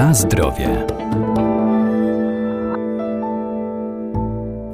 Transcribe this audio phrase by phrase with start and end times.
[0.00, 0.86] Na zdrowie.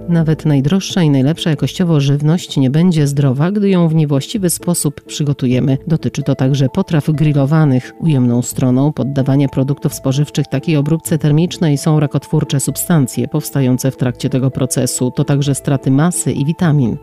[0.08, 5.78] Nawet najdroższa i najlepsza jakościowo żywność nie będzie zdrowa, gdy ją w niewłaściwy sposób przygotujemy.
[5.86, 7.92] Dotyczy to także potraw grillowanych.
[8.00, 14.50] Ujemną stroną poddawania produktów spożywczych takiej obróbce termicznej są rakotwórcze substancje powstające w trakcie tego
[14.50, 15.10] procesu.
[15.10, 16.96] To także straty masy i witamin.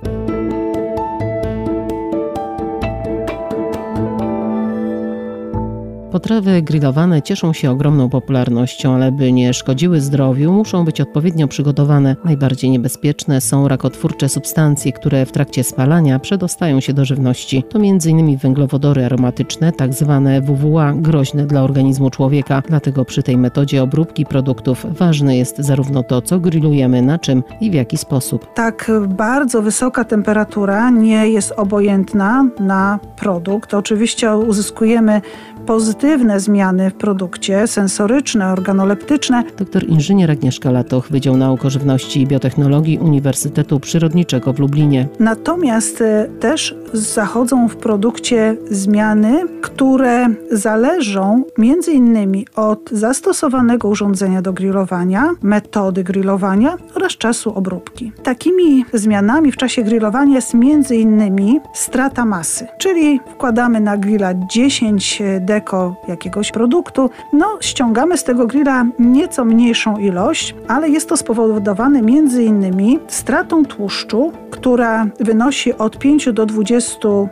[6.13, 12.15] Potrawy grillowane cieszą się ogromną popularnością, ale by nie szkodziły zdrowiu, muszą być odpowiednio przygotowane.
[12.25, 17.63] Najbardziej niebezpieczne są rakotwórcze substancje, które w trakcie spalania przedostają się do żywności.
[17.69, 18.37] To m.in.
[18.37, 22.63] węglowodory aromatyczne, tak zwane WWA, groźne dla organizmu człowieka.
[22.67, 27.71] Dlatego przy tej metodzie obróbki produktów ważne jest zarówno to, co grillujemy, na czym i
[27.71, 28.53] w jaki sposób.
[28.53, 33.73] Tak bardzo wysoka temperatura nie jest obojętna na produkt.
[33.73, 35.21] Oczywiście uzyskujemy
[35.65, 36.02] pozytywne
[36.37, 39.43] zmiany w produkcie, sensoryczne, organoleptyczne.
[39.57, 45.07] Doktor inżynier Agnieszka Latoch, Wydział Nauk o Żywności i Biotechnologii Uniwersytetu Przyrodniczego w Lublinie.
[45.19, 54.53] Natomiast e, też zachodzą w produkcie zmiany, które zależą między innymi od zastosowanego urządzenia do
[54.53, 58.11] grillowania, metody grillowania oraz czasu obróbki.
[58.23, 65.21] Takimi zmianami w czasie grillowania jest między innymi strata masy, czyli wkładamy na grilla 10
[65.39, 72.01] deko jakiegoś produktu, no ściągamy z tego grilla nieco mniejszą ilość, ale jest to spowodowane
[72.01, 77.27] między innymi stratą tłuszczu, która wynosi od 5 do 20%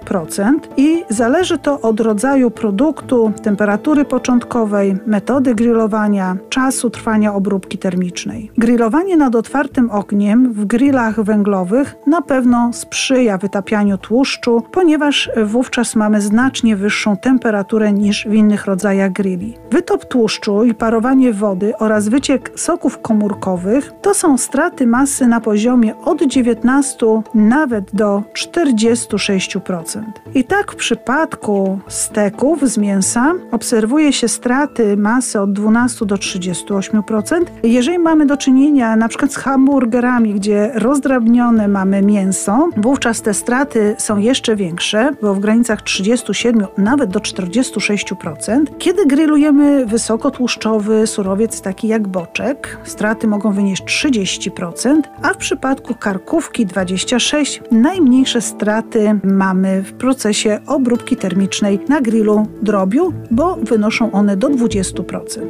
[0.78, 8.52] i zależy to od rodzaju produktu, temperatury początkowej, metody grillowania, czasu trwania obróbki termicznej.
[8.58, 16.22] Grillowanie nad otwartym ogniem w grillach węglowych na pewno sprzyja wytapianiu tłuszczu, ponieważ wówczas mamy
[16.22, 19.58] znacznie wyższą temperaturę niż w innych rodzajach grilli.
[19.72, 25.96] Wytop tłuszczu i parowanie wody oraz wyciek soków komórkowych to są straty masy na poziomie
[26.06, 30.02] od 19 nawet do 46%.
[30.36, 37.46] I tak w przypadku steków z mięsa obserwuje się straty masy od 12 do 38%.
[37.64, 43.96] Jeżeli mamy do czynienia na przykład z hamburgerami, gdzie rozdrabnione mamy mięso, wówczas te straty
[43.98, 48.41] są jeszcze większe, bo w granicach 37 nawet do 46%.
[48.80, 56.66] Kiedy grillujemy wysokotłuszczowy surowiec taki jak boczek, straty mogą wynieść 30%, a w przypadku karkówki
[56.66, 64.48] 26 najmniejsze straty mamy w procesie obróbki termicznej na grillu drobiu, bo wynoszą one do
[64.50, 65.42] 20%.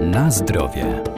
[0.00, 1.09] Na zdrowie.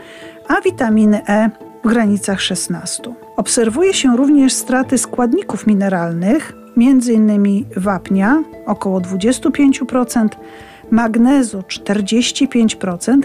[0.49, 1.51] a witaminy E
[1.85, 3.13] w granicach 16%.
[3.37, 7.65] Obserwuje się również straty składników mineralnych, m.in.
[7.77, 10.29] wapnia około 25%,
[10.91, 13.19] magnezu 45%,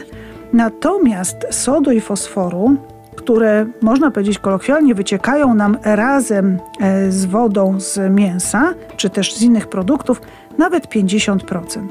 [0.53, 2.75] natomiast sodu i fosforu,
[3.15, 9.41] które można powiedzieć kolokwialnie wyciekają nam razem e, z wodą z mięsa czy też z
[9.41, 10.21] innych produktów,
[10.57, 11.87] nawet 50%.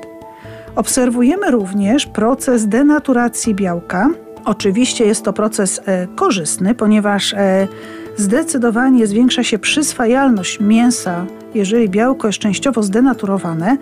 [0.77, 4.11] Obserwujemy również proces denaturacji białka.
[4.45, 7.69] Oczywiście jest to proces e, korzystny, ponieważ e,
[8.17, 13.77] zdecydowanie zwiększa się przyswajalność mięsa, jeżeli białko jest częściowo zdenaturowane.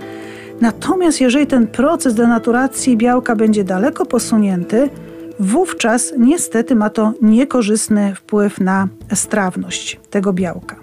[0.60, 4.90] Natomiast jeżeli ten proces denaturacji białka będzie daleko posunięty,
[5.38, 10.76] wówczas niestety ma to niekorzystny wpływ na strawność tego białka.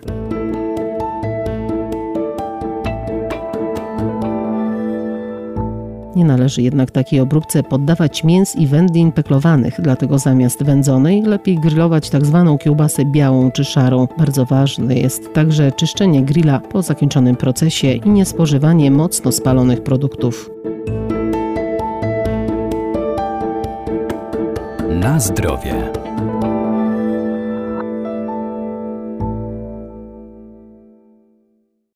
[6.17, 12.09] Nie należy jednak takiej obróbce poddawać mięs i wędlin peklowanych, dlatego zamiast wędzonej lepiej grillować
[12.09, 14.07] tak zwaną kiełbasę białą czy szarą.
[14.17, 20.49] Bardzo ważne jest także czyszczenie grilla po zakończonym procesie i niespożywanie mocno spalonych produktów.
[24.89, 25.91] Na zdrowie.